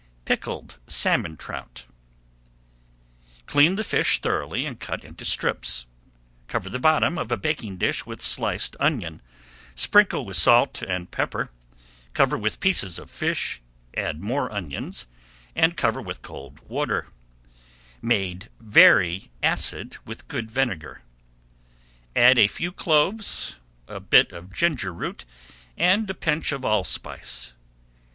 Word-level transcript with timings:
PICKLED 0.25 0.79
SALMON 0.87 1.37
TROUT 1.37 1.85
Clean 3.45 3.75
the 3.75 3.83
fish 3.83 4.19
thoroughly 4.19 4.65
and 4.65 4.79
cut 4.79 5.03
into 5.05 5.23
strips. 5.25 5.85
Cover 6.47 6.71
the 6.71 6.79
bottom 6.79 7.19
of 7.19 7.31
a 7.31 7.37
baking 7.37 7.77
dish 7.77 8.03
with 8.03 8.19
sliced 8.19 8.75
onion, 8.79 9.21
sprinkle 9.75 10.25
with 10.25 10.37
salt 10.37 10.81
and 10.81 11.11
pepper, 11.11 11.51
cover 12.13 12.35
with 12.35 12.59
pieces 12.59 12.97
of 12.97 13.11
fish, 13.11 13.61
add 13.95 14.23
more 14.23 14.51
onions, 14.51 15.05
and 15.55 15.77
cover 15.77 16.01
with 16.01 16.23
cold 16.23 16.61
water, 16.67 17.09
made 18.01 18.49
very 18.59 19.29
acid 19.43 19.97
with 20.03 20.27
good 20.27 20.49
vinegar. 20.49 21.03
Add 22.15 22.39
a 22.39 22.47
few 22.47 22.71
cloves, 22.71 23.57
a 23.87 23.99
bit 23.99 24.31
of 24.31 24.51
ginger 24.51 24.91
root, 24.95 25.25
and 25.77 26.09
a 26.09 26.15
pinch 26.15 26.51
of 26.51 26.65
allspice. 26.65 27.53